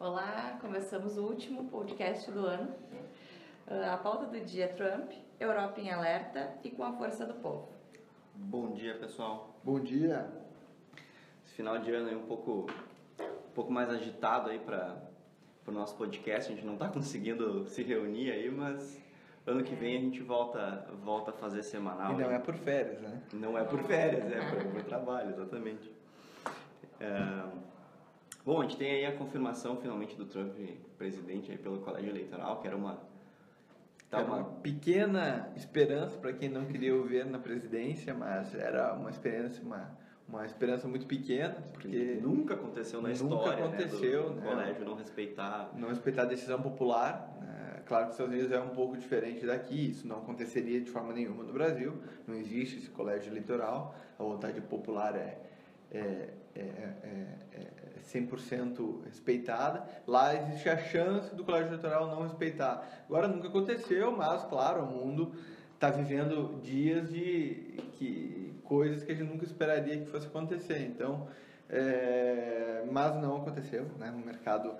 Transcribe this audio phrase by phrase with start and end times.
[0.00, 2.74] Olá, começamos o último podcast do ano.
[3.66, 7.34] Ah, A pauta do dia é Trump, Europa em alerta e com a força do
[7.34, 7.68] povo.
[8.34, 9.54] Bom dia, pessoal.
[9.62, 10.26] Bom dia.
[11.44, 12.66] Esse final de ano aí um pouco,
[13.20, 14.96] um pouco mais agitado aí para
[15.66, 16.50] o nosso podcast.
[16.50, 18.98] A gente não está conseguindo se reunir aí, mas
[19.46, 22.12] ano que vem a gente volta, volta a fazer semanal.
[22.12, 23.22] E não é por férias, né?
[23.32, 25.90] Não é por férias, é por, por trabalho, exatamente.
[27.00, 27.44] É,
[28.44, 30.56] bom, a gente tem aí a confirmação finalmente do Trump
[30.96, 32.98] presidente aí pelo colégio eleitoral, que era uma...
[34.08, 38.92] Tá Era uma pequena esperança para quem não queria o ver na presidência, mas era
[38.92, 39.90] uma esperança, uma,
[40.28, 44.46] uma esperança muito pequena, porque nunca aconteceu na Nunca história aconteceu, né, do, do né?
[44.50, 47.34] colégio não respeitar não respeitar a decisão popular.
[47.40, 47.71] né?
[47.92, 51.12] Claro que os Estados Unidos é um pouco diferente daqui, isso não aconteceria de forma
[51.12, 51.92] nenhuma no Brasil,
[52.26, 55.36] não existe esse colégio eleitoral, a vontade popular é,
[55.92, 59.86] é, é, é, é 100% respeitada.
[60.06, 63.04] Lá existe a chance do colégio eleitoral não respeitar.
[63.06, 65.34] Agora nunca aconteceu, mas claro, o mundo
[65.74, 70.80] está vivendo dias de que, coisas que a gente nunca esperaria que fosse acontecer.
[70.80, 71.28] Então,
[71.68, 74.10] é, mas não aconteceu, né?
[74.10, 74.74] O mercado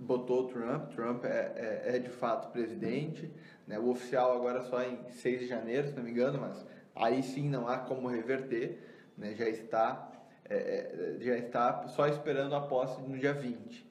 [0.00, 1.52] botou o Trump, Trump é,
[1.86, 3.30] é, é de fato presidente,
[3.66, 3.78] né?
[3.78, 7.48] O oficial agora só em 6 de janeiro, se não me engano, mas aí sim
[7.48, 8.78] não há como reverter,
[9.16, 9.34] né?
[9.34, 10.08] Já está
[10.50, 13.86] é, é, já está só esperando a posse no dia 20.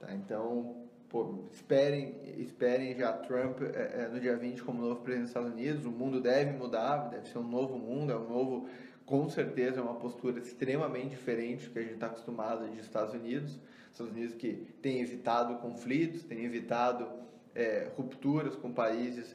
[0.00, 0.14] Tá?
[0.14, 5.30] Então, pô, esperem, esperem já Trump é, é, no dia 20 como novo presidente dos
[5.30, 5.84] Estados Unidos.
[5.84, 8.68] O mundo deve mudar, deve ser um novo mundo, é um novo,
[9.04, 13.12] com certeza, é uma postura extremamente diferente do que a gente está acostumado de Estados
[13.12, 13.58] Unidos.
[13.96, 14.52] Estados Unidos que
[14.82, 17.08] tem evitado conflitos, tem evitado
[17.54, 19.34] é, rupturas com países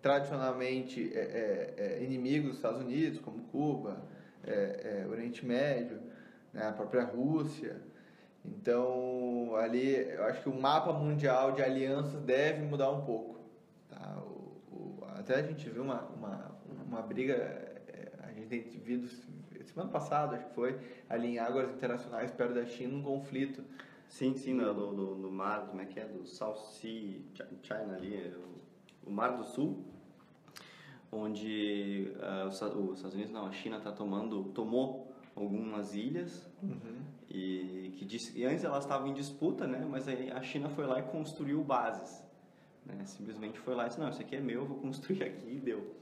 [0.00, 4.02] tradicionalmente é, é, é, inimigos dos Estados Unidos, como Cuba,
[4.44, 6.00] é, é, Oriente Médio,
[6.52, 7.80] né, a própria Rússia.
[8.44, 13.38] Então, ali, eu acho que o mapa mundial de alianças deve mudar um pouco.
[13.88, 14.20] Tá?
[14.20, 17.80] O, o- até a gente viu uma, uma, uma briga,
[18.24, 19.30] a gente tem visto
[19.72, 20.78] semana passada, acho que foi,
[21.08, 23.64] ali em águas internacionais perto da China, um conflito.
[24.12, 26.04] Sim, sim, no, do, do mar, como é que é?
[26.04, 29.82] Do South Sea, Chi- China ali, é o, o Mar do Sul,
[31.10, 36.46] onde ah, os, Esta- os Estados Unidos, não, a China tá tomando, tomou algumas ilhas
[37.30, 38.04] e que
[38.38, 39.86] e antes elas estavam em disputa, né?
[39.90, 42.22] Mas aí a China foi lá e construiu bases,
[42.84, 43.02] né?
[43.06, 45.58] Simplesmente foi lá e disse, não, isso aqui é meu, eu vou construir aqui e
[45.58, 46.01] deu.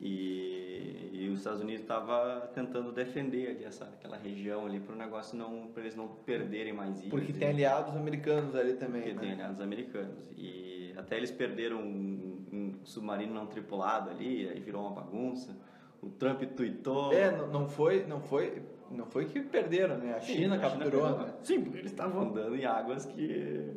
[0.00, 4.98] E, e os Estados Unidos estava tentando defender ali essa, aquela região ali para o
[4.98, 7.10] negócio não, para eles não perderem mais ilhas.
[7.10, 9.02] Porque e- tem aliados americanos ali também.
[9.02, 9.20] porque né?
[9.20, 10.16] tem aliados americanos.
[10.36, 15.56] E até eles perderam um, um submarino não tripulado ali, aí virou uma bagunça.
[16.00, 17.12] O Trump tweetou.
[17.12, 20.14] É, não, não foi, não foi, não foi que perderam, né?
[20.14, 21.18] A Sim, China a capturou, perdeu.
[21.26, 21.34] né?
[21.42, 23.74] Sim, porque eles estavam andando em águas que,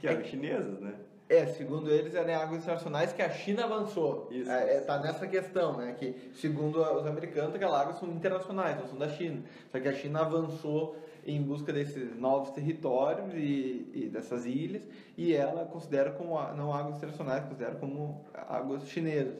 [0.00, 0.94] que É eram que- chinesas, né?
[1.30, 4.26] É, segundo eles, eram em águas internacionais que a China avançou.
[4.32, 5.94] Isso, é, é, tá nessa questão, né?
[5.96, 9.40] Que segundo os americanos, aquelas águas são internacionais, não são da China.
[9.70, 14.82] Só que a China avançou em busca desses novos territórios e, e dessas ilhas,
[15.16, 19.36] e ela considera como não águas internacionais, considera como águas chinesas.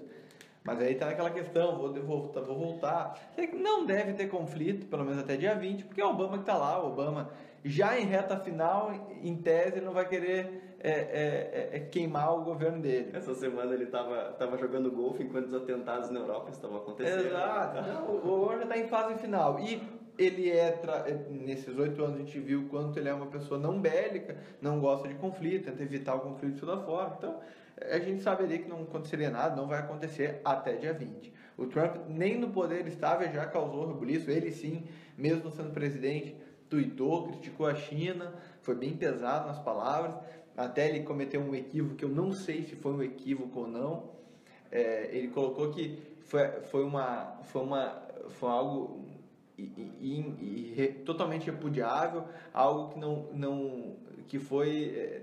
[0.63, 3.19] Mas aí tá naquela questão, vou, vou, voltar- vou voltar.
[3.35, 6.45] Que Não deve ter conflito, pelo menos até dia 20, porque é o Obama que
[6.45, 7.31] tá lá, o Obama
[7.65, 8.93] já em reta final,
[9.23, 13.11] em tese, ele não vai querer é, é, é, é queimar o governo dele.
[13.13, 17.27] Essa semana ele estava tava jogando golfe enquanto os atentados na Europa estavam acontecendo.
[17.27, 19.61] Exato, não, o já está em fase final.
[19.61, 19.83] E
[20.19, 23.59] ele é, tra- é, nesses oito anos a gente viu quanto ele é uma pessoa
[23.59, 27.15] não bélica, não gosta de conflito, tenta evitar o conflito de toda forma.
[27.19, 27.41] Então,
[27.91, 31.33] a gente saberia que não aconteceria nada, não vai acontecer até dia 20.
[31.57, 34.85] O Trump nem no poder estável já causou rebuliço, ele sim,
[35.17, 36.37] mesmo sendo presidente,
[36.69, 40.15] tuitou, criticou a China, foi bem pesado nas palavras,
[40.57, 44.11] até ele cometeu um equívoco que eu não sei se foi um equívoco ou não.
[44.71, 48.03] É, ele colocou que foi, foi, uma, foi, uma,
[48.39, 49.05] foi algo
[49.59, 49.63] i-
[50.01, 53.97] i- i- re- totalmente repudiável, algo que não, não
[54.29, 55.23] que foi é,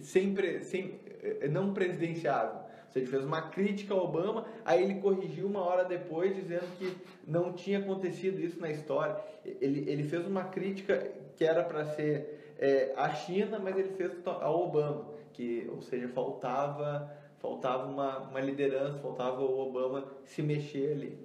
[0.00, 2.64] sempre, sem, é, não presidenciável.
[2.90, 6.96] Seja, fez uma crítica ao Obama, aí ele corrigiu uma hora depois dizendo que
[7.26, 9.16] não tinha acontecido isso na história.
[9.44, 14.12] Ele, ele fez uma crítica que era para ser é, a China, mas ele fez
[14.24, 20.92] ao Obama, que, ou seja, faltava faltava uma, uma liderança, faltava o Obama se mexer
[20.92, 21.18] ali.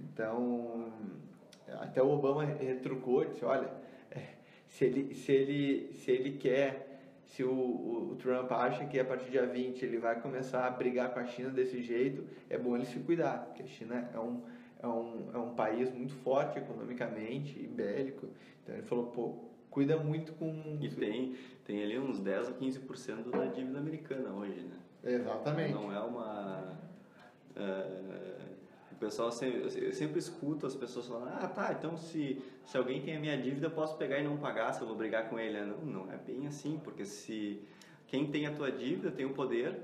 [0.00, 0.90] Então,
[1.80, 3.70] até o Obama retrucou, disse, olha,
[4.10, 4.22] é,
[4.66, 9.04] se ele, se ele, se ele quer, se o, o, o Trump acha que a
[9.04, 12.56] partir de dia 20 ele vai começar a brigar com a China desse jeito, é
[12.56, 14.40] bom ele se cuidar, porque a China é um,
[14.82, 18.26] é um, é um país muito forte economicamente e bélico.
[18.62, 19.47] Então ele falou, pô,
[19.78, 20.76] cuida muito com...
[20.80, 24.76] E tem, tem ali uns 10 a 15% da dívida americana hoje, né?
[25.04, 25.72] Exatamente.
[25.72, 26.78] Não é uma.
[27.54, 28.34] é,
[28.90, 33.00] o pessoal sempre, eu sempre escuto as pessoas falando: ah, tá, então se, se alguém
[33.02, 35.38] tem a minha dívida, eu posso pegar e não pagar se eu vou brigar com
[35.38, 35.60] ele.
[35.64, 37.62] Não, não é bem assim, porque se
[38.08, 39.80] quem tem a tua dívida tem o poder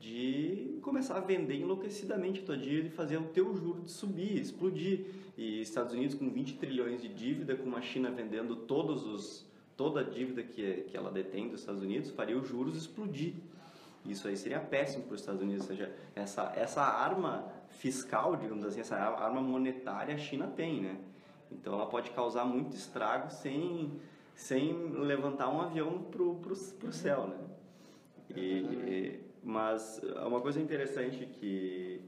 [0.00, 4.40] de começar a vender enlouquecidamente a tua dívida e fazer o teu juro de subir,
[4.40, 5.06] explodir.
[5.36, 9.46] E Estados Unidos com 20 trilhões de dívida, com a China vendendo todos os,
[9.76, 13.34] toda a dívida que, que ela detém dos Estados Unidos, faria os juros explodir.
[14.04, 18.64] Isso aí seria péssimo para os Estados Unidos, ou seja, essa, essa arma fiscal, digamos
[18.64, 20.96] assim, essa arma monetária a China tem, né?
[21.50, 24.00] Então ela pode causar muito estrago sem,
[24.34, 27.36] sem levantar um avião pro, pro céu, né?
[28.34, 32.00] E, mas uma coisa interessante que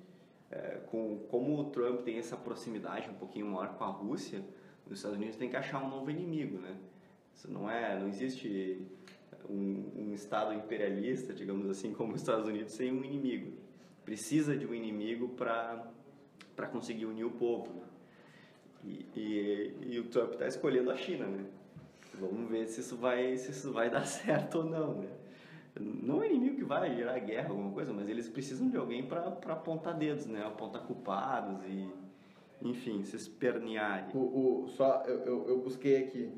[0.50, 4.42] é, com, como o Trump tem essa proximidade um pouquinho maior com a Rússia,
[4.84, 6.76] os Estados Unidos tem que achar um novo inimigo, né?
[7.32, 8.84] Isso não é, não existe
[9.48, 13.52] um, um estado imperialista, digamos assim, como os Estados Unidos sem um inimigo.
[14.04, 15.92] Precisa de um inimigo para
[16.56, 17.72] para conseguir unir o povo.
[17.72, 17.86] né?
[18.84, 21.44] E, e, e o Trump está escolhendo a China, né?
[22.14, 25.08] Vamos ver se isso vai se isso vai dar certo ou não, né?
[25.80, 29.28] Não é inimigo que vai gerar guerra, alguma coisa, mas eles precisam de alguém para
[29.48, 30.44] apontar dedos, né?
[30.44, 31.88] Apontar culpados e,
[32.62, 34.08] enfim, se espernear.
[34.14, 36.30] O, o, só, eu, eu, eu busquei aqui.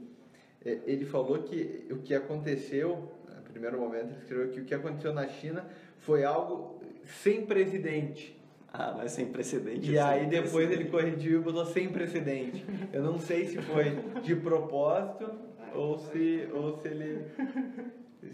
[0.64, 4.75] É, Ele falou que o que aconteceu, no primeiro momento, ele escreveu que o que
[4.75, 5.66] aconteceu na China
[5.98, 8.38] foi algo sem precedente.
[8.72, 9.90] Ah, mas sem precedente.
[9.90, 10.90] E aí depois ele precedente.
[10.90, 12.64] corrigiu e botou sem precedente.
[12.93, 15.28] Eu não sei se foi de propósito
[15.75, 17.25] ou se, ou se ele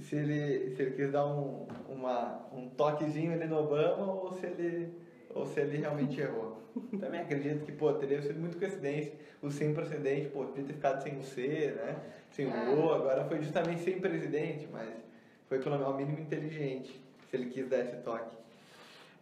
[0.03, 4.47] se ele se ele quis dar um, uma, um toquezinho ali no Obama ou se
[4.47, 4.93] ele
[5.35, 6.57] ou se ele realmente errou.
[7.01, 9.13] Também acredito que pô, teria sido muito coincidência
[9.43, 11.97] o sem precedente, pô, podia ter ficado sem o C, né?
[12.31, 12.51] Sem o
[12.87, 14.89] O, agora foi justamente sem presidente, mas
[15.49, 17.01] foi pelo menos mínimo inteligente
[17.31, 18.37] se ele quis dar esse toque.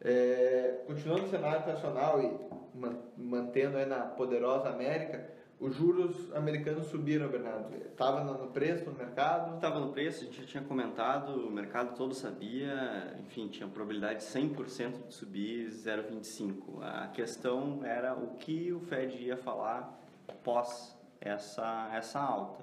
[0.03, 5.25] É, continuando no cenário internacional e man- mantendo aí na poderosa América,
[5.65, 7.75] os juros americanos subiram, Bernardo.
[7.75, 9.55] Estava no preço no mercado.
[9.55, 14.19] Estava no preço, a gente já tinha comentado, o mercado todo sabia, enfim, tinha probabilidade
[14.19, 16.83] de 100% de subir 0,25.
[16.83, 19.99] A questão era o que o Fed ia falar
[20.43, 22.63] pós essa, essa alta.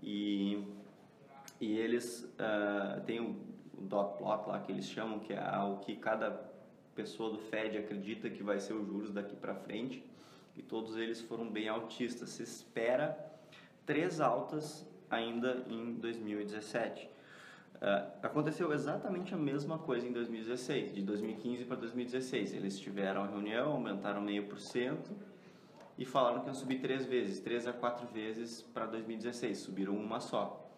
[0.00, 0.64] E,
[1.60, 3.34] e eles ah, têm o
[3.80, 6.30] dot plot lá que eles chamam, que é o que cada
[6.94, 10.04] pessoa do Fed acredita que vai ser os juros daqui para frente.
[10.56, 12.30] E todos eles foram bem altistas.
[12.30, 13.16] Se espera
[13.84, 17.08] três altas ainda em 2017.
[17.80, 22.54] Ah, aconteceu exatamente a mesma coisa em 2016, de 2015 para 2016.
[22.54, 25.10] Eles tiveram a reunião, aumentaram meio por cento
[25.98, 30.20] e falaram que iam subir três vezes, três a quatro vezes para 2016, subiram uma
[30.20, 30.70] só.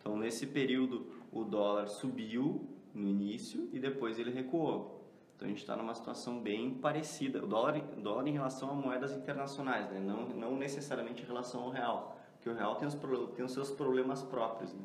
[0.00, 4.99] Então, nesse período, o dólar subiu no início e depois ele recuou.
[5.40, 7.42] Então, a gente está numa situação bem parecida.
[7.42, 9.98] O dólar, dólar em relação a moedas internacionais, né?
[9.98, 12.94] não, não necessariamente em relação ao real, porque o real tem os,
[13.34, 14.74] tem os seus problemas próprios.
[14.74, 14.84] Né?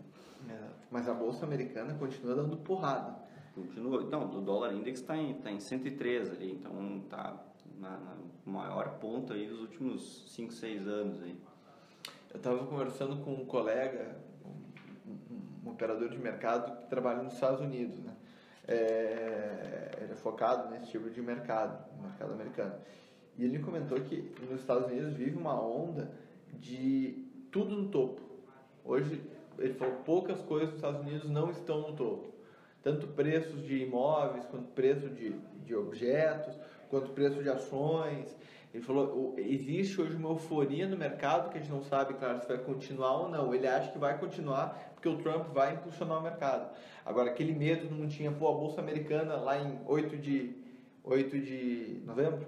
[0.90, 3.18] Mas a bolsa americana continua dando porrada.
[3.54, 4.02] Continua.
[4.04, 7.36] Então, o dólar index está em, tá em 103 ali, então está
[7.78, 8.16] na, na
[8.46, 11.38] maior ponto aí dos últimos 5, 6 anos aí.
[12.32, 14.16] Eu estava conversando com um colega,
[14.46, 18.15] um, um- um operador de mercado que trabalha nos Estados Unidos, né?
[18.68, 22.76] É, ele é focado nesse tipo de mercado, mercado americano.
[23.38, 26.10] E ele me comentou que nos Estados Unidos vive uma onda
[26.54, 28.22] de tudo no topo.
[28.84, 29.22] Hoje,
[29.58, 32.34] ele falou, poucas coisas nos Estados Unidos não estão no topo.
[32.82, 35.32] Tanto preços de imóveis, quanto preço de,
[35.66, 36.56] de objetos,
[36.90, 38.36] quanto preço de ações.
[38.76, 42.48] Ele falou, existe hoje uma euforia no mercado que a gente não sabe, claro, se
[42.48, 43.56] vai continuar ou não.
[43.56, 46.76] Ele acha que vai continuar porque o Trump vai impulsionar o mercado.
[47.06, 50.54] Agora, aquele medo não tinha, pô, a Bolsa Americana lá em 8 de,
[51.06, 52.46] 8 de novembro,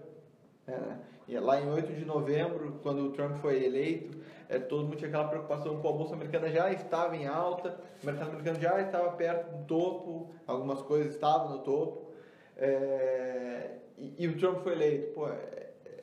[0.67, 1.00] é, né?
[1.29, 4.19] E lá em 8 de novembro, quando o Trump foi eleito,
[4.50, 8.05] é, todo mundo tinha aquela preocupação, pô, a Bolsa Americana já estava em alta, o
[8.05, 12.12] mercado americano já estava perto do topo, algumas coisas estavam no topo,
[12.57, 15.13] é, e, e o Trump foi eleito.
[15.13, 15.29] Pô,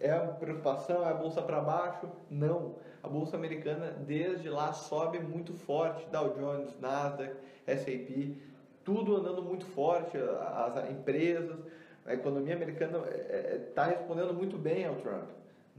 [0.05, 2.09] é, é uma preocupação, é a Bolsa para baixo?
[2.31, 2.77] Não.
[3.03, 7.35] A Bolsa Americana, desde lá, sobe muito forte, Dow Jones, Nasdaq,
[7.67, 8.37] S&P,
[8.85, 11.59] tudo andando muito forte, as as empresas,
[12.07, 12.99] a economia americana
[13.69, 15.29] está respondendo muito bem ao Trump.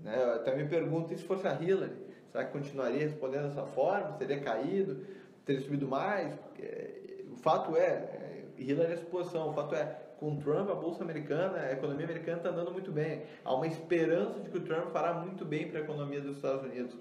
[0.03, 0.15] Né?
[0.15, 1.93] Eu até me pergunto, e se fosse a Hillary?
[2.31, 4.13] Será que continuaria respondendo dessa forma?
[4.13, 5.05] Teria caído?
[5.45, 6.33] Teria subido mais?
[6.59, 9.49] É, O fato é, é, Hillary é suposição.
[9.49, 13.23] O fato é, com Trump, a bolsa americana, a economia americana está andando muito bem.
[13.43, 16.63] Há uma esperança de que o Trump fará muito bem para a economia dos Estados
[16.63, 16.97] Unidos.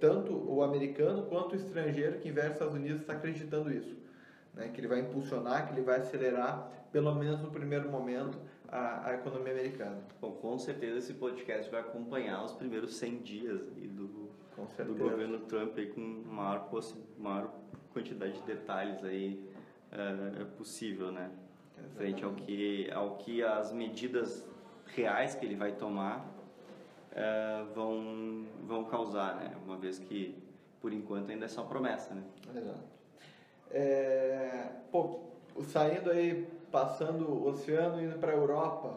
[0.00, 3.96] Tanto o americano quanto o estrangeiro que investe nos Estados Unidos está acreditando isso.
[4.54, 4.68] Né?
[4.68, 8.38] Que ele vai impulsionar, que ele vai acelerar, pelo menos no primeiro momento,
[8.68, 9.98] a, a economia americana.
[10.20, 14.06] Bom, com certeza esse podcast vai acompanhar os primeiros 100 dias do,
[14.86, 16.68] do governo Trump aí com maior,
[17.18, 17.54] maior
[17.92, 19.48] quantidade de detalhes aí
[19.90, 21.30] eh, possível, né?
[21.96, 24.46] Frente ao que, ao que as medidas
[24.86, 26.26] reais que ele vai tomar
[27.12, 29.56] eh, vão, vão causar, né?
[29.64, 30.40] Uma vez que,
[30.80, 32.22] por enquanto, ainda é só promessa, né?
[32.54, 32.98] Exato.
[33.70, 35.20] É, pô,
[35.64, 38.94] saindo aí, passando o oceano, indo para a Europa,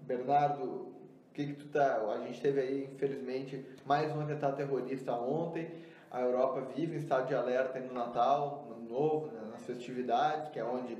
[0.00, 0.92] Bernardo,
[1.34, 1.96] que que tu tá...
[1.98, 5.70] A gente teve aí, infelizmente, mais um atentado terrorista ontem.
[6.10, 10.58] A Europa vive em estado de alerta no Natal, no Novo, né, nas festividades, que
[10.58, 10.96] é onde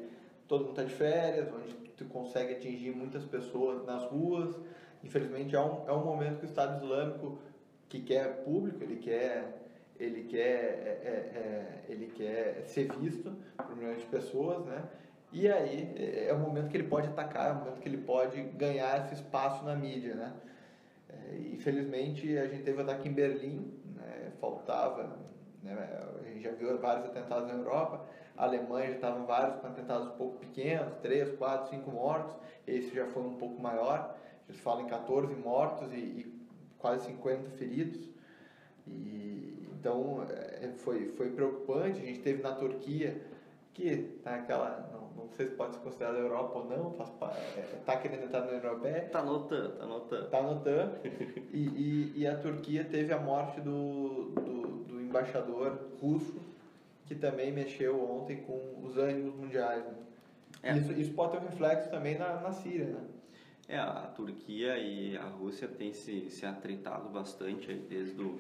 [0.53, 4.55] todo mundo está de férias, onde tu consegue atingir muitas pessoas nas ruas.
[5.03, 7.39] Infelizmente, é um, é um momento que o Estado Islâmico,
[7.89, 9.61] que quer público, ele quer
[9.99, 14.83] ele quer, é, é, é, ele quer ser visto por milhões de pessoas, né?
[15.33, 18.03] E aí é, é o momento que ele pode atacar, é o momento que ele
[18.03, 20.35] pode ganhar esse espaço na mídia, né?
[21.09, 24.33] É, infelizmente a gente teve um ataque em Berlim, né?
[24.39, 25.17] faltava,
[25.63, 25.75] né?
[26.21, 28.05] a gente já viu vários atentados na Europa,
[28.37, 32.35] a Alemanha já estavam vários atentados um pouco pequenos, 3, 4, 5 mortos,
[32.67, 34.17] esse já foi um pouco maior,
[34.49, 36.47] já se fala em 14 mortos e, e
[36.79, 38.09] quase 50 feridos.
[38.87, 42.01] E, então é, foi, foi preocupante.
[42.01, 43.21] A gente teve na Turquia,
[43.75, 47.63] que tá aquela, não, não sei se pode ser considerada Europa ou não, faz, é,
[47.85, 50.29] tá querendo entrar na União Europeia, Tá notando, tá notando.
[50.29, 50.93] tá no TAM,
[51.53, 56.41] e, e, e a Turquia teve a morte do, do, do embaixador russo,
[57.13, 59.85] que também mexeu ontem com os ânimos mundiais.
[59.85, 59.95] Né?
[60.63, 60.79] É.
[60.79, 63.05] Isso, isso pode ter um reflexo também na, na Síria, né?
[63.69, 68.35] É, a Turquia e a Rússia têm se, se atritado bastante desde,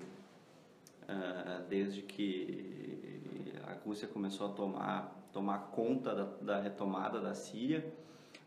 [1.09, 3.21] ah, desde que
[3.67, 7.93] a Rússia começou a tomar, tomar conta da, da retomada da Síria,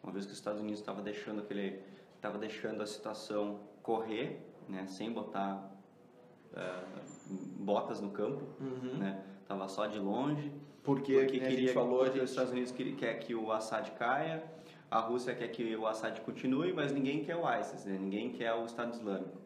[0.03, 1.82] uma vez que os Estados Unidos estava deixando aquele
[2.15, 5.72] estava deixando a situação correr, né, sem botar
[6.55, 6.84] ah,
[7.58, 8.44] botas no campo,
[8.98, 10.52] né, tava só de longe,
[10.84, 14.44] Porque, porque né, queria falou, os Estados Unidos quer, quer que o Assad caia,
[14.90, 17.98] a Rússia quer que o Assad continue, mas ninguém quer o ISIS, né?
[18.00, 19.38] ninguém quer o Estado Islâmico.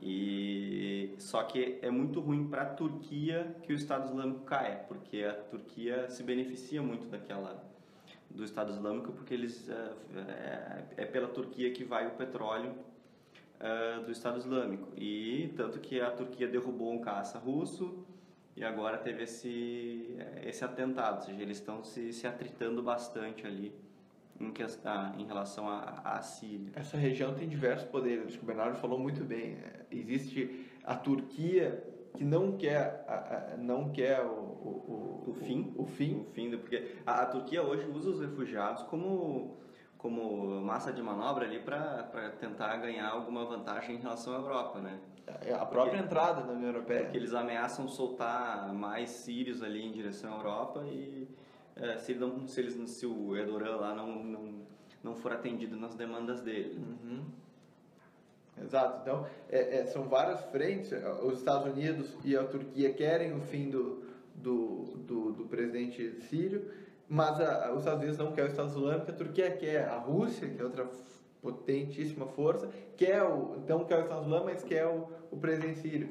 [0.00, 5.22] E só que é muito ruim para a Turquia que o Estado Islâmico caia, porque
[5.22, 7.64] a Turquia se beneficia muito daquela
[8.28, 12.74] do Estado Islâmico, porque eles é, é, é pela Turquia que vai o petróleo
[13.60, 14.88] é, do Estado Islâmico.
[14.96, 18.04] E tanto que a Turquia derrubou um caça russo
[18.56, 23.72] e agora teve esse esse atentado, ou seja, eles estão se, se atritando bastante ali
[24.40, 26.72] em, questão, em relação à Síria.
[26.74, 29.56] Essa região tem diversos poderes, o Bernardo falou muito bem.
[29.90, 31.82] Existe a Turquia
[32.16, 35.72] que não quer, a- a- não quer o, o, O fim?
[35.76, 36.20] O, fim.
[36.20, 39.56] O fim, porque a, a Turquia hoje usa os refugiados como
[40.02, 42.02] como massa de manobra ali para
[42.40, 44.98] tentar ganhar alguma vantagem em relação à Europa, né?
[45.58, 47.04] A própria entrada na União Europeia.
[47.04, 51.28] Porque eles ameaçam soltar mais sírios ali em direção à Europa e
[51.76, 54.54] eh, se, não, se, eles, se o Erdogan lá não, não,
[55.04, 56.76] não for atendido nas demandas dele.
[56.78, 57.22] Uhum.
[58.60, 59.00] Exato.
[59.02, 60.92] Então, é- é, são várias frentes.
[61.22, 64.02] Os Estados Unidos e a Turquia querem o fim do,
[64.34, 66.68] do, do, do presidente sírio,
[67.12, 70.48] mas a- os Estados Unidos não querem o Estado Islâmico, a Turquia quer a Rússia,
[70.48, 70.88] que é outra
[71.42, 76.08] potentíssima força, quer o, então quer o Estado Islâmico, mas quer o, o presidente sírio.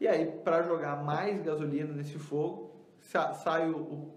[0.00, 4.12] E aí, para jogar mais gasolina nesse fogo, sa- sai o, o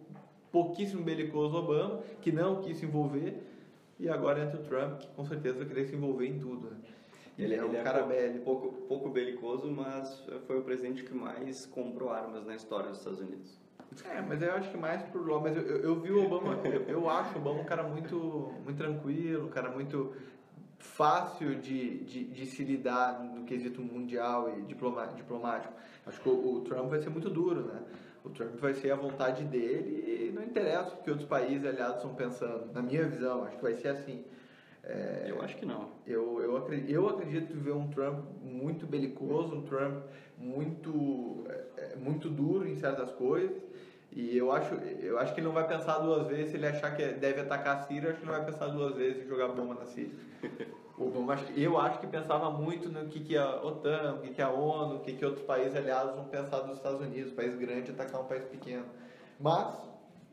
[0.51, 3.41] pouquíssimo belicoso Obama, que não quis se envolver,
[3.99, 6.69] e agora entra o Trump, que com certeza vai querer se envolver em tudo.
[6.69, 6.77] Né?
[7.39, 8.43] Ele, é um cara pouco, bélico.
[8.45, 13.21] pouco, pouco belicoso, mas foi o presidente que mais comprou armas na história dos Estados
[13.21, 13.59] Unidos.
[14.05, 15.39] É, mas eu acho que mais por lá.
[15.39, 18.53] Mas eu, eu, eu vi o Obama, eu, eu acho o Obama um cara muito,
[18.63, 20.15] muito tranquilo, um cara muito
[20.79, 25.73] fácil de, de, de se lidar no quesito mundial e diploma, diplomático.
[26.05, 27.81] Acho que o, o Trump vai ser muito duro, né?
[28.23, 31.97] O Trump vai ser a vontade dele e não interessa o que outros países aliados
[31.97, 32.71] estão pensando.
[32.73, 34.23] Na minha visão, acho que vai ser assim.
[34.83, 35.89] É, Eu acho que não.
[36.07, 40.03] Eu, eu, acredito, eu acredito ver um Trump muito belicoso, um Trump
[40.41, 43.61] muito, é, é, muito duro em certas coisas.
[44.11, 46.93] E eu acho, eu acho que ele não vai pensar duas vezes, se ele achar
[46.95, 49.27] que deve atacar a Síria, eu acho que ele não vai pensar duas vezes em
[49.27, 50.13] jogar bomba na Síria.
[50.97, 54.49] Obama, eu acho que pensava muito no que, que a OTAN, o que, que a
[54.51, 58.21] ONU, o que, que outros países aliados vão pensar dos Estados Unidos, país grande atacar
[58.21, 58.85] um país pequeno.
[59.39, 59.75] Mas,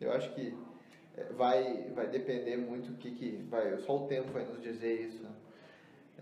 [0.00, 0.55] eu acho que
[1.17, 3.79] é, vai, vai depender muito o que, que vai.
[3.79, 5.23] Só o tempo vai nos dizer isso.
[5.23, 5.31] né?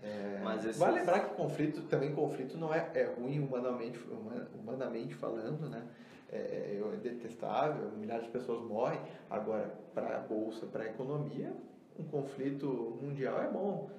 [0.03, 4.47] É, Mas esses- Vale lembrar que conflito, também conflito não é, é ruim humanamente, huma-
[4.53, 5.83] humanamente falando, né?
[6.31, 8.99] É, é detestável, milhares de pessoas morrem.
[9.29, 11.53] Agora, para a bolsa, para a economia,
[11.97, 13.89] um conflito mundial é bom.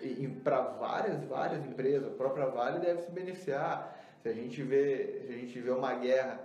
[0.00, 3.98] E, para várias, várias empresas, a própria Vale deve se beneficiar.
[4.22, 6.40] Se a gente vê, se a gente vê uma guerra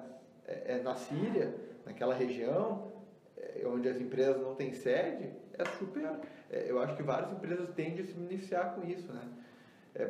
[0.48, 1.54] é, é na Síria,
[1.86, 2.92] naquela região,
[3.38, 6.20] é, onde as empresas não têm sede, é super.
[6.50, 9.22] É, eu acho que várias empresas tendem a se beneficiar com isso, né?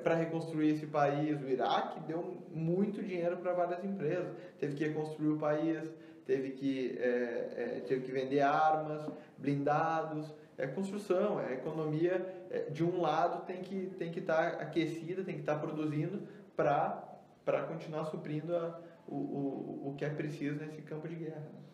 [0.03, 4.35] para reconstruir esse país, o Iraque deu muito dinheiro para várias empresas.
[4.59, 5.89] Teve que reconstruir o país,
[6.25, 10.33] teve que, é, é, teve que vender armas, blindados.
[10.57, 12.47] É construção, é economia.
[12.49, 17.03] é, de um lado tem que tem que estar aquecida, tem que estar produzindo para
[17.45, 18.77] para continuar suprindo a,
[19.07, 21.39] o, o, o que é preciso nesse campo de guerra.
[21.39, 21.66] né?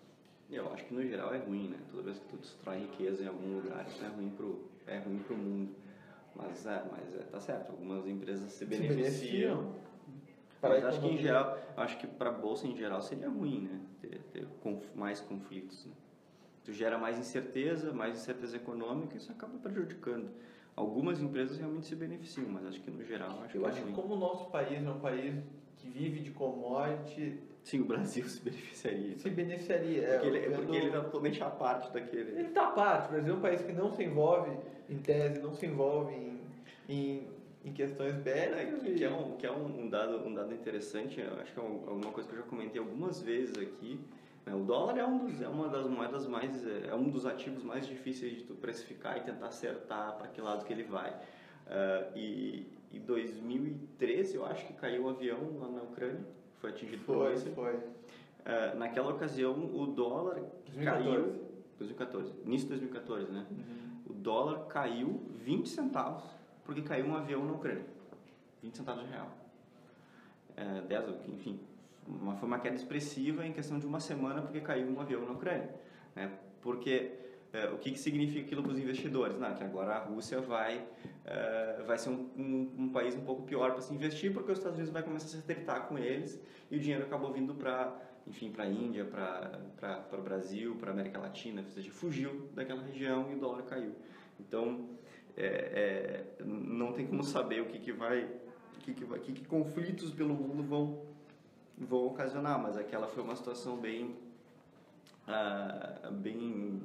[0.56, 1.78] Eu acho que no geral é ruim, né?
[1.92, 5.20] Toda vez que tu destrói riqueza em algum lugar, isso é ruim pro, é ruim
[5.20, 5.72] pro mundo.
[6.36, 9.74] Mas é, mas é, tá certo, algumas empresas se beneficiam.
[10.62, 11.22] Mas acho que em economia.
[11.22, 13.80] geral, acho que para bolsa em geral seria ruim, né?
[14.02, 15.86] Ter, ter conf- mais conflitos.
[15.86, 15.92] Né?
[16.64, 20.30] Tu gera mais incerteza, mais incerteza econômica, isso acaba prejudicando.
[20.76, 23.78] Algumas empresas realmente se beneficiam, mas acho que no geral acho Eu que é acho
[23.80, 23.94] que ruim.
[23.94, 25.36] como o nosso país é um país
[25.78, 29.18] que vive de commodity, Sim, o Brasil se beneficiaria.
[29.18, 30.02] se beneficiaria.
[30.04, 32.32] É, Porque ele, vendo- porque ele tá totalmente à parte daquele.
[32.32, 33.08] Ele está à parte.
[33.08, 34.52] O Brasil é um país que não se envolve,
[34.90, 36.40] em tese, não se envolve em,
[36.90, 37.28] em,
[37.64, 38.82] em questões É, bélicas.
[38.84, 41.60] que, e- que é, um, que é um, um dado, um dado interessante, acho que
[41.60, 43.98] é um- alguma coisa que eu já comentei algumas vezes aqui.
[44.46, 44.54] né?
[44.54, 47.64] O dólar é, um dos, é uma das moedas mais, é é um dos ativos
[47.64, 51.16] mais difíceis de tu precificar e tentar acertar para que lado que ele vai.
[51.66, 56.26] Ah, e em 2013, eu acho que caiu o avião lá na Ucrânia,
[56.64, 57.80] foi atingido por um Foi, foi.
[58.46, 60.86] Ah, naquela ocasião, o dólar 2014.
[60.86, 61.44] caiu.
[61.78, 63.46] 2014, início de 2014, né?
[64.06, 66.24] O dólar caiu 20 centavos
[66.64, 67.84] porque caiu um avião na Ucrânia.
[68.62, 69.30] 20 centavos de real.
[70.56, 71.60] É, 10, enfim.
[72.08, 75.34] Uma, foi uma queda expressiva em questão de uma semana porque caiu um avião na
[75.34, 75.70] Ucrânia.
[76.16, 76.32] Né?
[76.62, 77.12] Porque
[77.54, 79.38] é, o que, que significa aquilo para os investidores?
[79.38, 80.84] Não, que agora a Rússia vai,
[81.24, 84.58] é, vai ser um, um, um país um pouco pior para se investir porque os
[84.58, 87.96] Estados Unidos vai começar a se atritar com eles e o dinheiro acabou vindo para
[88.26, 92.82] enfim, para a Índia, para o Brasil, para a América Latina, ou seja, fugiu daquela
[92.82, 93.94] região e o dólar caiu.
[94.40, 94.90] Então,
[95.36, 95.46] é,
[96.40, 99.46] é, não tem como saber o que, que vai, o que, que, vai, que, que
[99.46, 101.06] conflitos pelo mundo vão,
[101.78, 104.16] vão ocasionar, mas aquela foi uma situação bem,
[105.28, 106.82] ah, bem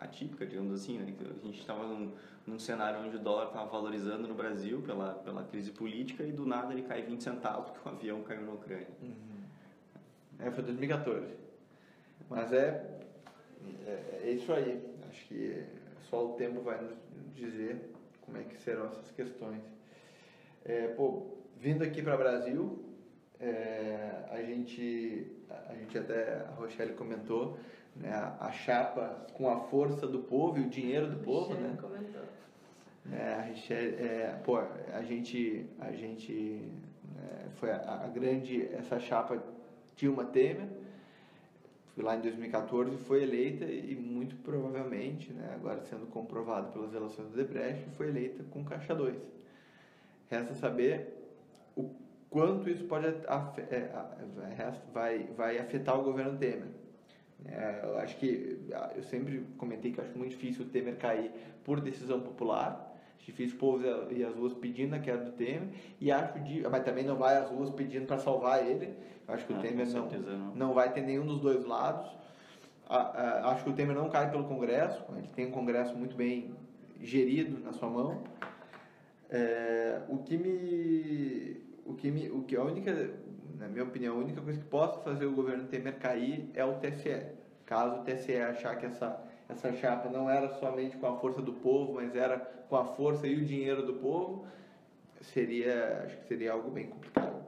[0.00, 1.04] atípica, digamos assim, né?
[1.04, 2.12] A gente estava num,
[2.46, 6.46] num cenário onde o dólar estava valorizando no Brasil pela, pela crise política e do
[6.46, 8.88] nada ele cai 20 centavos porque o avião caiu na Ucrânia.
[10.38, 11.34] É, foi 2014.
[12.30, 13.00] Mas é,
[13.86, 14.82] é, é isso aí.
[15.08, 15.64] Acho que
[16.08, 16.94] só o tempo vai nos
[17.34, 19.62] dizer como é que serão essas questões.
[20.64, 22.84] É, pô, vindo aqui para o Brasil,
[23.38, 25.36] é, a gente
[25.68, 27.58] a gente até a Rochelle comentou,
[27.96, 31.76] né, a chapa com a força do povo e o dinheiro do povo, né?
[31.80, 32.22] comentou.
[33.12, 36.62] É, a Richelle, é, pô, a gente, a gente
[37.18, 39.42] é, foi a, a grande, essa chapa
[39.96, 40.68] Dilma Temer,
[41.94, 47.28] foi lá em 2014 foi eleita e muito provavelmente, né, agora sendo comprovado pelas relações
[47.30, 49.16] do Debrecht, foi eleita com caixa 2.
[50.28, 51.16] Resta saber
[51.74, 51.90] o
[52.28, 53.90] quanto isso pode afe- é,
[54.92, 56.68] vai, vai afetar o governo Temer.
[57.46, 60.96] É, eu acho que ah, eu sempre comentei que eu acho muito difícil o Temer
[60.96, 61.30] cair
[61.64, 62.88] por decisão popular.
[63.18, 65.68] Difícil o povo ir às ruas pedindo a queda do Temer.
[66.00, 68.94] E acho de, mas também não vai às ruas pedindo para salvar ele.
[69.28, 70.54] Acho que o Ah, Temer com não, não.
[70.54, 72.10] não vai ter nenhum dos dois lados.
[72.88, 73.12] Ah,
[73.44, 75.04] ah, acho que o Temer não cai pelo Congresso.
[75.16, 76.54] Ele tem um Congresso muito bem
[77.00, 78.22] gerido na sua mão.
[79.28, 83.14] É, o que me o que me o que a única
[83.60, 86.74] na minha opinião a única coisa que possa fazer o governo Temer cair é o
[86.78, 87.26] TSE
[87.64, 91.52] caso o TSE achar que essa essa chapa não era somente com a força do
[91.52, 94.46] povo mas era com a força e o dinheiro do povo
[95.20, 97.44] seria acho que seria algo bem complicado.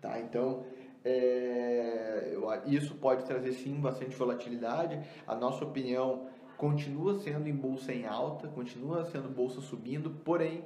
[0.00, 0.64] Tá então
[1.04, 5.00] é, eu isso pode trazer sim bastante volatilidade.
[5.26, 10.64] A nossa opinião continua sendo em bolsa em alta, continua sendo bolsa subindo, porém,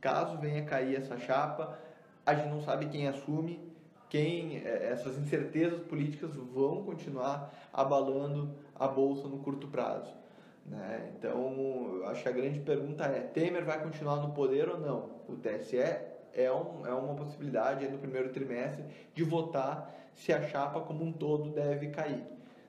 [0.00, 1.78] caso venha cair essa chapa,
[2.26, 3.60] a gente não sabe quem assume,
[4.10, 10.12] quem eh, essas incertezas políticas vão continuar abalando a bolsa no curto prazo.
[10.66, 11.12] Né?
[11.16, 15.10] Então, acho que a grande pergunta é: Temer vai continuar no poder ou não?
[15.28, 18.84] O TSE é, um, é uma possibilidade no primeiro trimestre
[19.14, 22.24] de votar se a chapa como um todo deve cair.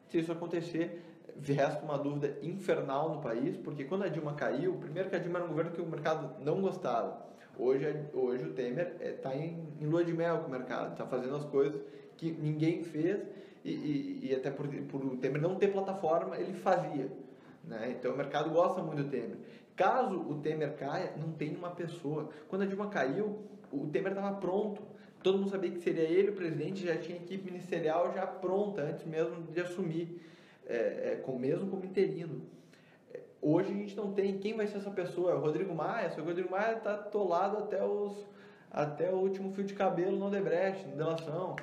[0.07, 1.03] Se isso acontecer,
[1.43, 5.39] resta uma dúvida infernal no país, porque quando a Dilma caiu, primeiro que a Dilma
[5.39, 7.25] era um governo que o mercado não gostava.
[7.59, 11.05] Hoje, é- hoje o Temer está em, em lua de mel com o mercado, está
[11.05, 11.81] fazendo as coisas
[12.15, 13.19] que ninguém fez
[13.65, 17.09] e, e, e até por, por o Temer não ter plataforma, ele fazia.
[17.63, 17.95] Né?
[17.97, 19.37] Então o mercado gosta muito do Temer.
[19.75, 22.29] Caso o Temer caia, não tem uma pessoa.
[22.47, 23.39] Quando a Dilma caiu,
[23.71, 24.81] o Temer estava pronto.
[25.21, 29.05] Todo mundo sabia que seria ele o presidente, já tinha equipe ministerial já pronta, antes
[29.05, 30.21] mesmo de assumir,
[30.65, 32.41] é, é, com, mesmo como interino.
[33.41, 35.31] É, Hoje a gente não tem quem vai ser essa pessoa.
[35.31, 38.25] É o Rodrigo Maia, só que o Rodrigo Maia está atolado até, os,
[38.71, 41.55] até o último fio de cabelo no Odebrecht, na delação.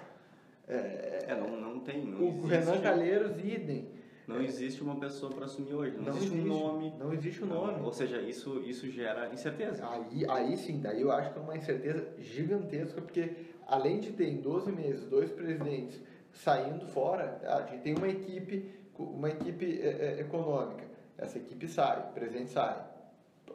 [0.66, 2.04] É, É, não, não tem.
[2.04, 3.88] Não o existe, Renan Calheiros, idem.
[4.26, 5.96] Não existe uma pessoa para assumir hoje.
[5.98, 6.94] Não, Não existe, um nome.
[6.98, 7.82] Não existe Não, nome.
[7.82, 9.86] ou seja, isso, isso gera incerteza.
[9.86, 13.32] Aí, aí sim, daí eu acho que é uma incerteza gigantesca, porque
[13.66, 16.00] além de ter em 12 meses dois presidentes
[16.32, 20.84] saindo fora, a gente tem uma equipe, uma equipe é, é, econômica.
[21.16, 22.76] Essa equipe sai, presidente sai,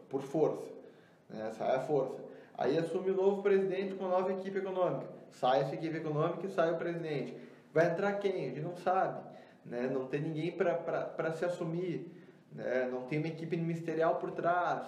[0.10, 0.70] por força,
[1.30, 1.52] né?
[1.58, 2.20] sai a força.
[2.58, 5.08] Aí assume o novo presidente com nova equipe econômica.
[5.32, 7.36] Sai essa equipe econômica e sai o presidente.
[7.74, 8.46] Vai entrar quem?
[8.46, 9.22] A gente não sabe.
[9.66, 9.90] Né?
[9.92, 12.12] Não tem ninguém para se assumir.
[12.52, 12.90] Né?
[12.92, 14.86] Não tem uma equipe ministerial por trás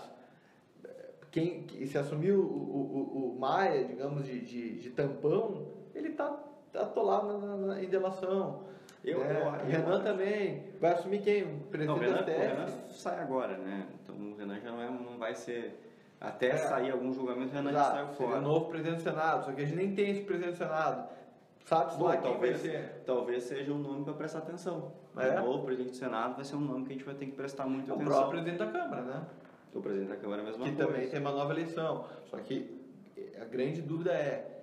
[1.31, 6.37] quem que se assumiu o, o, o Maia, digamos, de, de, de tampão, ele está
[6.75, 8.65] atolado na, na, em delação.
[9.03, 9.41] Eu- né?
[9.41, 10.63] eu- O eu Renan acho- também.
[10.79, 11.43] Vai assumir quem?
[11.43, 13.87] O Não, o presidente Renan, da o Renan sai agora, né?
[14.03, 15.87] Então o Renan já não, é, não vai ser.
[16.19, 16.57] Até É.
[16.57, 18.37] sair algum julgamento, o Renan já Exato, saiu seria fora.
[18.39, 21.09] o novo presidente do Senado, só que a gente nem tem esse presidente do Senado.
[21.65, 23.03] Sabe-se Bom, lá quem talvez, vai ser.
[23.05, 24.91] talvez seja um nome para prestar atenção.
[25.17, 25.39] É?
[25.41, 27.31] O novo presidente do Senado vai ser um nome que a gente vai ter que
[27.31, 28.13] prestar muita O atenção.
[28.13, 29.21] próprio presidente da Câmara, né?
[29.73, 30.91] O presidente da Câmara é a mesma que coisa.
[30.91, 32.05] também tem uma nova eleição.
[32.25, 32.79] Só que
[33.41, 34.60] a grande dúvida é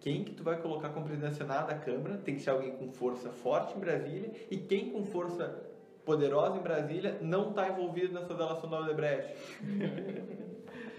[0.00, 3.30] quem que tu vai colocar como presidente da Câmara, tem que ser alguém com força
[3.30, 5.66] forte em Brasília e quem com força
[6.04, 9.34] poderosa em Brasília não está envolvido nessa delação da Odebrecht.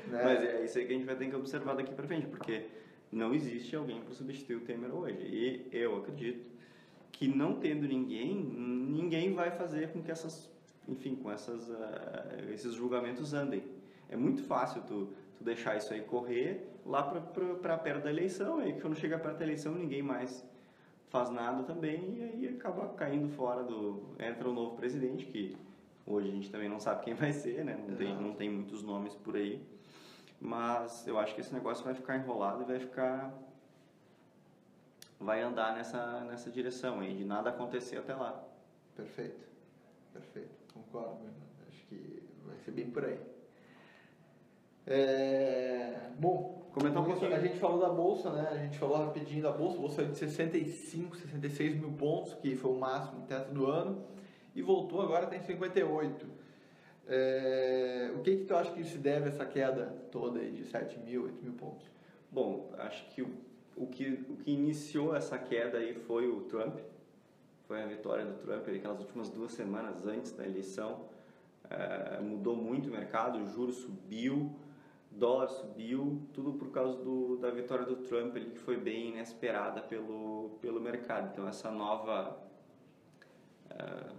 [0.07, 0.21] né?
[0.23, 2.65] Mas é isso aí que a gente vai ter que observar daqui para frente, porque
[3.11, 5.19] não existe alguém para substituir o Temer hoje.
[5.21, 6.45] E eu acredito
[7.11, 10.49] que não tendo ninguém, ninguém vai fazer com que essas,
[10.87, 13.63] enfim, com essas, ah, esses julgamentos andem.
[14.09, 18.79] É muito fácil tu, tu deixar isso aí correr lá para perto da eleição, e
[18.79, 20.45] quando chega perto da eleição ninguém mais
[21.09, 24.03] faz nada também, e aí acaba caindo fora do...
[24.19, 25.55] Entra o novo presidente, que
[26.05, 27.77] hoje a gente também não sabe quem vai ser, né?
[27.87, 29.61] Não tem, não tem muitos nomes por aí.
[30.39, 33.33] Mas eu acho que esse negócio vai ficar enrolado e vai ficar.
[35.19, 38.43] Vai andar nessa, nessa direção aí, de nada acontecer até lá.
[38.95, 39.47] Perfeito.
[40.13, 40.55] Perfeito.
[40.73, 41.17] Concordo.
[41.67, 43.19] Acho que vai ser bem por aí.
[44.87, 47.33] É, Bom, Comentar um pouquinho.
[47.33, 48.49] A gente falou da bolsa, né?
[48.51, 49.77] A gente falou rapidinho da bolsa.
[49.77, 54.05] A bolsa de 65, 66 mil pontos, que foi o máximo teto do ano,
[54.55, 56.27] e voltou agora tem 58.
[57.07, 60.65] É, O que que tu acha que se deve a essa queda toda aí de
[60.65, 61.89] 7 mil, 8 mil pontos?
[62.31, 63.29] Bom, acho que o,
[63.75, 66.77] o que o que iniciou essa queda aí foi o Trump.
[67.67, 71.05] Foi a vitória do Trump ali, aquelas últimas duas semanas antes da eleição.
[71.69, 74.55] Eh, mudou muito o mercado, o juro subiu,
[75.17, 79.81] dólar subiu, tudo por causa do, da vitória do Trump ali, que foi bem inesperada
[79.81, 81.29] pelo, pelo mercado.
[81.33, 82.37] Então essa nova
[83.69, 84.11] eh,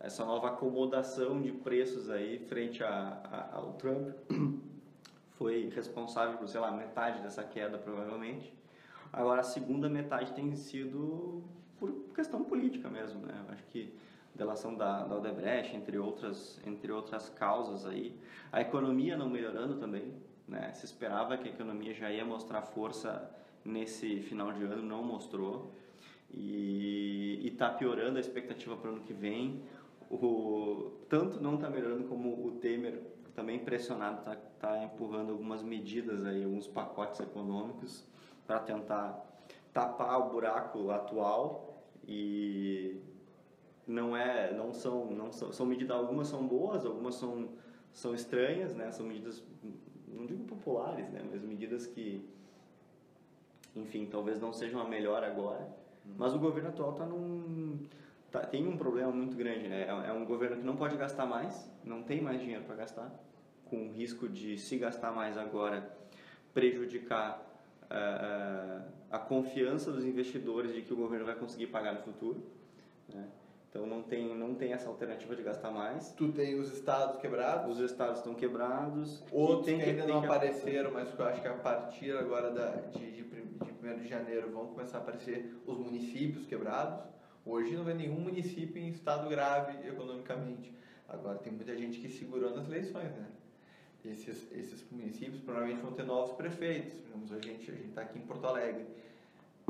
[0.00, 4.14] essa nova acomodação de preços aí frente a, a- ao Trump
[5.36, 8.52] foi responsável por, sei lá, metade dessa queda provavelmente.
[9.12, 11.42] Agora a segunda metade tem sido
[11.78, 13.44] por questão política mesmo, né?
[13.48, 13.92] Acho que
[14.34, 18.18] delação da, da Odebrecht, entre outras, entre outras causas aí.
[18.52, 20.14] A economia não melhorando também,
[20.46, 20.72] né?
[20.72, 23.30] Se esperava que a economia já ia mostrar força
[23.64, 25.72] nesse final de ano, não mostrou.
[26.32, 29.62] E está piorando a expectativa para o ano que vem.
[30.10, 33.00] O, tanto não está melhorando como o Temer
[33.34, 38.04] também pressionado está tá empurrando algumas medidas aí, alguns pacotes econômicos
[38.46, 39.24] para tentar
[39.72, 43.00] tapar o buraco atual e
[43.86, 47.48] não é não são não são, são medidas algumas são boas algumas são
[47.92, 48.90] são estranhas né?
[48.92, 49.42] São medidas
[50.08, 51.22] não digo populares né?
[51.30, 52.28] Mas medidas que
[53.74, 55.68] enfim talvez não sejam a melhor agora.
[56.16, 57.78] Mas o governo atual está num
[58.30, 59.82] tá, tem um problema muito grande né?
[59.82, 63.10] É, é um governo que não pode gastar mais não tem mais dinheiro para gastar
[63.64, 65.96] com o risco de se gastar mais agora
[66.52, 67.40] prejudicar
[67.88, 72.42] eh, a confiança dos investidores de que o governo vai conseguir pagar no futuro
[73.08, 73.28] né?
[73.70, 77.78] Então não tem não tem essa alternativa de gastar mais Tu tem os estados quebrados,
[77.78, 81.40] os estados estão quebrados outros que, tem ainda tem não apareceram, mas que eu acho
[81.40, 85.56] que a partir agora da, de, de, de 1 de janeiro vão começar a aparecer
[85.64, 87.08] os municípios quebrados.
[87.46, 90.74] Hoje não vê nenhum município em estado grave economicamente.
[91.08, 93.26] Agora tem muita gente que segurou nas eleições, né?
[94.04, 96.92] Esses, esses municípios provavelmente vão ter novos prefeitos.
[97.04, 98.86] Digamos, a gente a está aqui em Porto Alegre.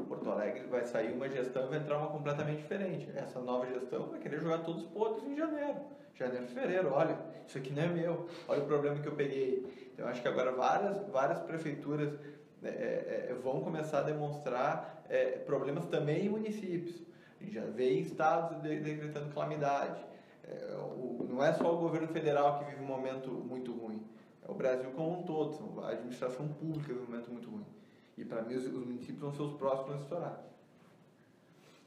[0.05, 3.09] Porto Alegre vai sair uma gestão e vai entrar uma completamente diferente.
[3.15, 5.77] Essa nova gestão vai querer jogar todos os podres em janeiro.
[6.15, 9.91] Janeiro, fevereiro, olha, isso aqui não é meu, olha o problema que eu peguei.
[9.95, 12.13] Então, acho que agora várias, várias prefeituras
[12.63, 17.03] é, é, é vão começar a demonstrar é, problemas também em municípios.
[17.41, 20.05] A gente já vê estados decretando calamidade.
[20.45, 24.03] É, o, não é só o governo federal que vive um momento muito ruim,
[24.47, 25.81] é o Brasil como um todo.
[25.83, 27.67] A administração pública vive um momento muito ruim.
[28.17, 30.45] E para mim, os, os, municípios vão ser os próximos a estourar.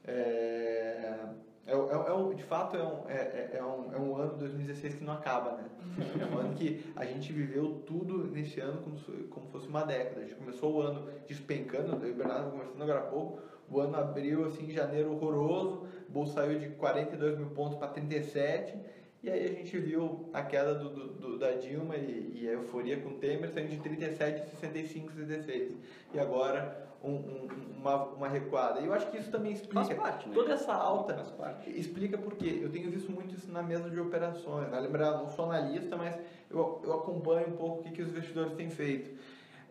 [0.06, 1.20] É,
[1.66, 4.96] é, é, é, de fato, é um, é, é, é, um, é um ano 2016
[4.96, 5.64] que não acaba, né?
[6.20, 10.20] É um ano que a gente viveu tudo nesse ano como, como fosse uma década.
[10.20, 13.80] A gente começou o ano despencando, eu e o Bernardo conversando agora há pouco, o
[13.80, 18.76] ano abriu assim, em janeiro horroroso, o Bolsa saiu de 42 mil pontos para 37,
[19.24, 22.52] e aí a gente viu a queda do, do, do da Dilma e, e, a
[22.52, 25.72] euforia com o Temer saindo de 37, 65, 66.
[26.12, 28.80] E agora um, um, uma, uma recuada.
[28.80, 29.82] E eu acho que isso também explica.
[29.82, 30.34] Faz parte, né?
[30.34, 31.24] Toda essa alta
[31.68, 32.60] explica por quê.
[32.62, 34.70] Eu tenho visto muito isso na mesa de operações.
[34.70, 34.78] Né?
[34.78, 36.14] Lembrar, não sou analista, mas
[36.50, 39.10] eu, eu acompanho um pouco o que, que os investidores têm feito.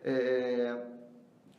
[0.02, 0.80] É,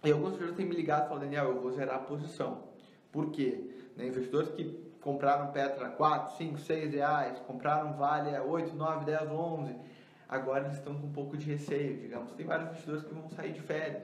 [0.03, 2.63] e alguns investidores têm me ligado e falado, Daniel, eu vou zerar a posição.
[3.10, 3.69] Por quê?
[3.95, 9.05] Né, investidores que compraram Petra a 4, 5, 6 reais, compraram Vale a 8, 9,
[9.05, 9.75] 10, 11,
[10.27, 12.31] agora eles estão com um pouco de receio, digamos.
[12.31, 14.01] Tem vários investidores que vão sair de férias,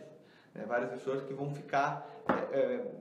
[0.54, 2.92] né, vários investidores que vão ficar é, é,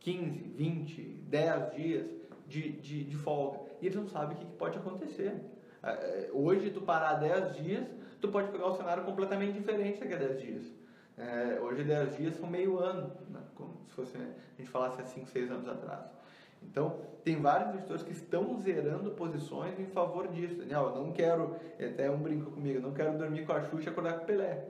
[0.00, 2.06] 15, 20, 10 dias
[2.46, 3.60] de, de, de folga.
[3.80, 5.34] E eles não sabem o que, pode acontecer.
[5.82, 7.86] É, é, hoje, tu parar 10 dias,
[8.20, 10.74] tu pode pegar um cenário completamente diferente daqui a 10 dias.
[11.16, 13.40] É, hoje 10 dias são meio ano, né?
[13.54, 16.19] como se fosse, a gente falasse há 5, 6 anos atrás.
[16.62, 20.56] Então, tem vários investidores que estão zerando posições em favor disso.
[20.56, 23.88] Daniel, eu não quero, até um brinco comigo, eu não quero dormir com a Xuxa
[23.88, 24.64] e acordar com o Pelé.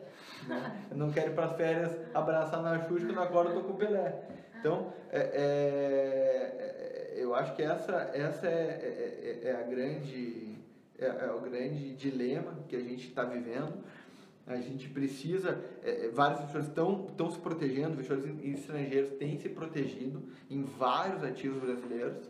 [0.49, 0.87] Né?
[0.91, 3.77] Eu não quero ir para as férias abraçar na Xuxa não acordo tô com o
[3.77, 4.23] Pelé.
[4.59, 10.59] Então, é, é, é, eu acho que essa, essa é, é, é a grande,
[10.99, 13.83] é, é o grande dilema que a gente está vivendo.
[14.47, 19.49] A gente precisa, é, é vários investidores estão, estão se protegendo, investidores estrangeiros têm se
[19.49, 22.29] protegido em vários ativos brasileiros,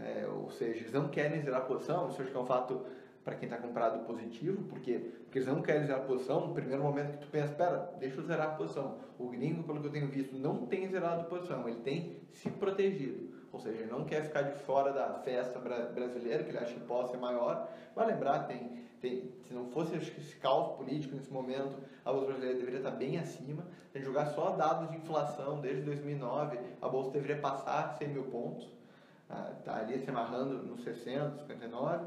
[0.00, 2.84] é, ou seja, eles não querem zerar a posição, isso acho que é um fato
[3.24, 6.82] para quem está comprado positivo, porque, porque eles não querem zerar a posição, no primeiro
[6.82, 8.98] momento que tu pensa, espera, deixa eu zerar a posição.
[9.18, 12.48] O gringo, pelo que eu tenho visto, não tem zerado a posição, ele tem se
[12.50, 13.27] protegido.
[13.52, 16.80] Ou seja, ele não quer ficar de fora da festa brasileira, que ele acha que
[16.80, 17.68] pode ser maior.
[17.94, 22.58] Vai lembrar, tem tem, se não fosse esse caos político nesse momento, a Bolsa Brasileira
[22.58, 23.64] deveria estar bem acima.
[23.92, 28.08] Se a gente jogar só dados de inflação desde 2009, a Bolsa deveria passar 100
[28.08, 28.68] mil pontos.
[29.58, 32.06] Está ah, ali se amarrando nos 60, 59.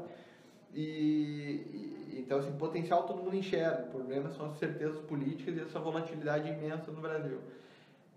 [0.74, 3.84] E, e, então, assim, potencial todo mundo enxerga.
[3.84, 7.38] O problema são as certezas políticas e essa volatilidade imensa no Brasil.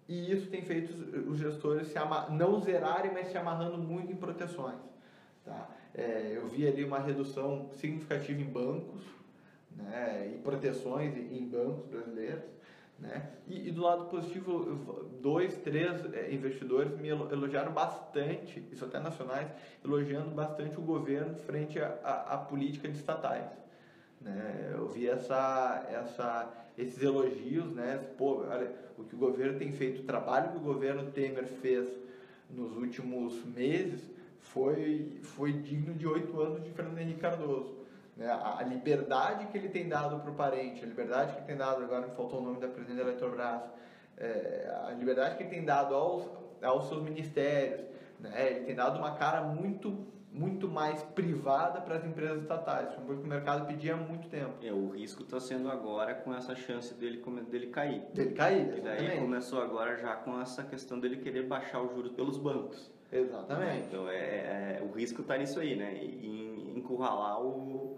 [0.07, 0.93] E isso tem feito
[1.29, 1.95] os gestores se
[2.31, 4.79] não zerarem, mas se amarrando muito em proteções.
[5.43, 5.67] Tá?
[5.93, 9.03] É, eu vi ali uma redução significativa em bancos
[9.75, 12.43] né, e proteções em bancos brasileiros.
[12.99, 13.29] Né?
[13.47, 19.49] E, e, do lado positivo, dois, três é, investidores me elogiaram bastante, isso até nacionais,
[19.83, 23.45] elogiando bastante o governo frente à política de estatais.
[24.21, 24.71] Né?
[24.73, 28.03] Eu vi essa, essa, esses elogios, né?
[28.17, 31.87] Pô, olha, o que o governo tem feito, o trabalho que o governo Temer fez
[32.49, 34.01] nos últimos meses,
[34.39, 37.75] foi, foi digno de oito anos de Fernando Henrique Cardoso.
[38.15, 38.29] Né?
[38.29, 41.83] A, liberdade que ele tem dado para o parente, a liberdade que ele tem dado,
[41.83, 43.61] agora me faltou o nome da presidente da Eletrobras,
[44.17, 46.29] é, a liberdade que ele tem dado aos,
[46.61, 47.81] aos seus ministérios,
[48.19, 48.51] né?
[48.51, 49.97] ele tem dado uma cara muito
[50.35, 54.53] muito mais privada para as empresas estatais, como o mercado pedia há muito tempo.
[54.61, 58.01] É, o risco está sendo agora com essa chance dele, dele cair.
[58.13, 62.11] Dele cair, E daí começou agora já com essa questão dele querer baixar os juros
[62.11, 62.91] pelos bancos.
[63.11, 63.87] Exatamente.
[63.87, 65.95] Então é, é o risco está nisso aí, né?
[66.03, 67.97] Em encurralar o,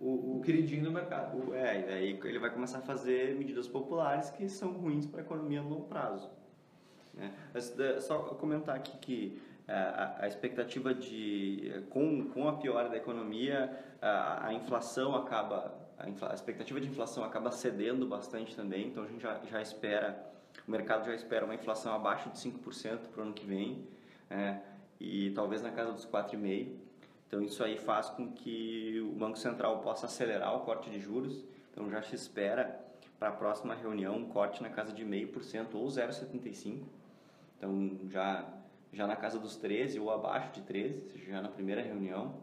[0.00, 1.50] o, o queridinho do mercado.
[1.50, 5.20] O, é, e daí ele vai começar a fazer medidas populares que são ruins para
[5.20, 6.30] a economia no longo prazo.
[7.12, 7.34] Né?
[7.52, 12.96] Mas, é, só comentar aqui que a, a, expectativa de com, com a piora da
[12.96, 18.88] economia a, a inflação acaba a, infla, a, expectativa de inflação acaba cedendo bastante também
[18.88, 20.24] então a gente já, já espera
[20.66, 23.86] o mercado já espera uma inflação abaixo de 5% para o ano que vem
[24.30, 24.58] é,
[25.00, 26.68] e talvez na casa dos 4,5%.
[27.28, 31.44] Então isso aí faz com que o Banco Central possa acelerar o corte de juros.
[31.72, 32.80] Então já se espera
[33.18, 36.82] para a próxima reunião um corte na casa de 0,5% ou 0,75%.
[37.58, 38.46] Então já
[38.92, 42.42] já na casa dos 13 ou abaixo de 13, ou seja, já na primeira reunião.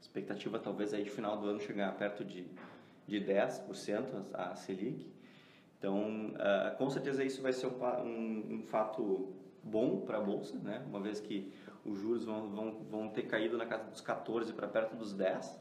[0.00, 2.44] Expectativa talvez aí de final do ano chegar perto de,
[3.06, 5.10] de 10% a, a Selic.
[5.78, 10.58] Então, uh, com certeza isso vai ser um, um, um fato bom para a Bolsa,
[10.58, 10.84] né?
[10.86, 11.52] uma vez que
[11.84, 15.60] os juros vão, vão, vão ter caído na casa dos 14 para perto dos 10.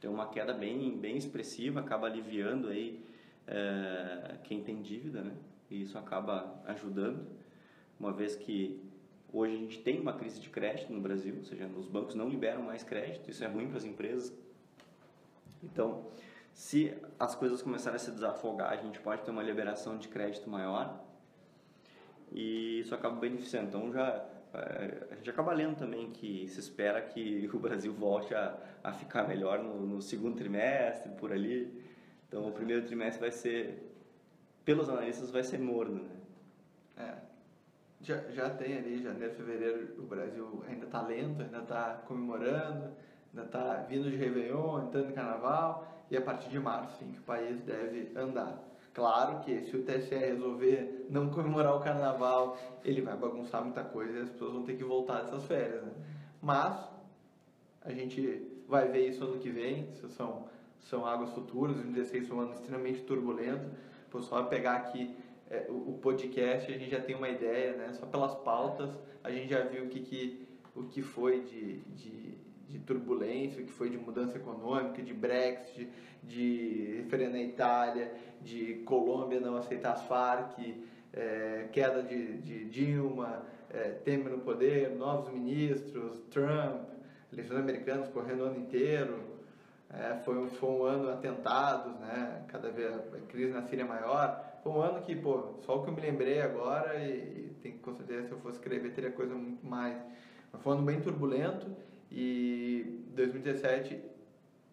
[0.00, 3.04] Tem uma queda bem, bem expressiva, acaba aliviando aí
[3.46, 5.32] uh, quem tem dívida, né?
[5.72, 7.26] e isso acaba ajudando,
[7.98, 8.78] uma vez que
[9.32, 12.28] hoje a gente tem uma crise de crédito no Brasil, ou seja, os bancos não
[12.28, 14.32] liberam mais crédito, isso é ruim para as empresas.
[15.62, 16.06] Então,
[16.52, 20.50] se as coisas começarem a se desafogar, a gente pode ter uma liberação de crédito
[20.50, 21.02] maior
[22.30, 23.68] e isso acaba beneficiando.
[23.68, 28.34] Então, já eh, a gente acaba lendo também que se espera que o Brasil volte
[28.34, 31.82] a, a ficar melhor no, no segundo trimestre, por ali.
[32.28, 33.94] Então, o primeiro trimestre vai ser,
[34.64, 36.10] pelos analistas, vai ser morno, né?
[36.96, 37.31] É.
[38.02, 42.90] Já, já tem ali, janeiro, fevereiro, o Brasil ainda está lento, ainda está comemorando,
[43.30, 47.20] ainda está vindo de Réveillon, entrando em Carnaval, e a partir de março, sim, que
[47.20, 48.58] o país deve andar.
[48.92, 54.18] Claro que se o TSE resolver não comemorar o Carnaval, ele vai bagunçar muita coisa
[54.18, 55.92] e as pessoas vão ter que voltar dessas férias, né?
[56.42, 56.76] Mas
[57.82, 60.48] a gente vai ver isso ano que vem, isso são,
[60.80, 63.70] são águas futuras, 2016 foi um ano extremamente turbulento,
[64.08, 65.16] o pessoal vai pegar aqui
[65.52, 67.92] é, o, podcast, a gente já tem uma ideia, né?
[67.92, 68.90] Só pelas pautas,
[69.22, 72.38] a gente já viu o que, que, o que foi de, de,
[72.70, 75.90] de turbulência, o que foi de mudança econômica, de Brexit,
[76.22, 78.10] de referendo na Itália,
[78.40, 80.58] de Colômbia não aceitar as Farc,
[81.12, 86.88] é, queda de, de Dilma, é, Temer no poder, novos ministros, Trump,
[87.30, 89.20] eleições americanas correndo o ano inteiro.
[89.90, 92.42] É, foi, foi um ano atentados, né?
[92.48, 94.51] Cada vez a crise na Síria é maior.
[94.62, 97.72] Foi um ano que, pô, só o que eu me lembrei agora e, e tem,
[97.78, 99.96] com certeza se eu fosse escrever teria coisa muito mais.
[100.52, 101.66] Mas foi um ano bem turbulento
[102.10, 104.00] e 2017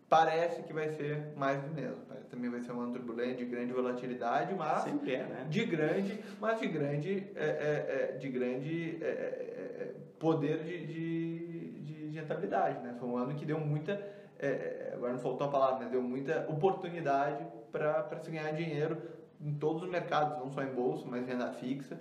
[0.07, 1.97] parece que vai ser mais do mesmo.
[2.29, 5.47] Também vai ser um ano turbulento, de grande volatilidade, mas sempre é, né?
[5.49, 10.85] De grande, mas de grande, é, é, é de grande é, é, é, poder de,
[10.85, 12.95] de, de, de rentabilidade, né?
[12.99, 13.99] Foi um ano que deu muita,
[14.93, 18.97] agora não faltou a palavra, mas deu muita oportunidade para se ganhar dinheiro
[19.41, 21.97] em todos os mercados, não só em bolsa, mas renda fixa.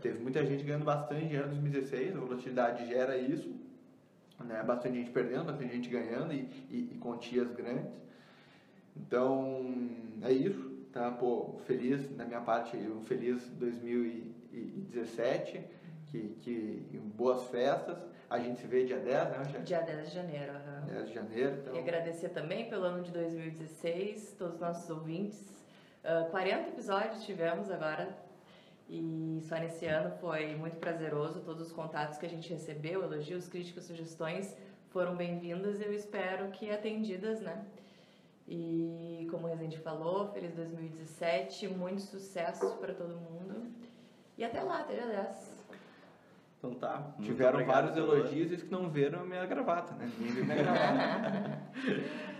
[0.00, 3.54] teve muita gente ganhando bastante dinheiro em 2016, a volatilidade gera isso
[4.44, 4.62] né?
[4.62, 7.92] Bastante gente perdendo, bastante gente ganhando e, e, e quantias grandes.
[8.96, 9.64] Então,
[10.22, 11.10] é isso, tá?
[11.10, 15.64] Pô, feliz, da minha parte, um feliz 2017,
[16.06, 17.98] que, que boas festas.
[18.28, 20.52] A gente se vê dia 10, né, Dia 10 de janeiro.
[20.52, 20.86] Uhum.
[20.86, 21.76] 10 de janeiro, então...
[21.76, 25.54] E agradecer também pelo ano de 2016, todos os nossos ouvintes.
[26.06, 28.16] Uh, 40 episódios tivemos agora
[28.88, 31.40] e só nesse ano foi muito prazeroso.
[31.40, 34.56] Todos os contatos que a gente recebeu, elogios, críticas, sugestões
[34.90, 37.66] foram bem-vindas e eu espero que atendidas, né?
[38.46, 43.66] E como o Rezende falou, feliz 2017, muito sucesso para todo mundo.
[44.38, 45.56] E até lá, até dia 10.
[46.58, 47.14] Então tá.
[47.20, 50.08] Tiveram vários elogios e que não viram a minha gravata, né?
[50.16, 51.62] Ninguém viu minha gravata.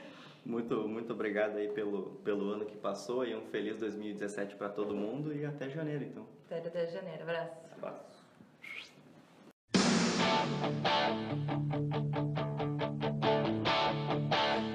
[0.46, 4.94] Muito, muito obrigado aí pelo, pelo ano que passou e um feliz 2017 para todo
[4.94, 6.24] mundo e até janeiro, então.
[6.46, 7.22] Até, até janeiro.
[7.24, 7.52] Abraço.
[7.76, 8.24] Abraço.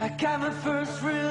[0.01, 1.30] I got my first real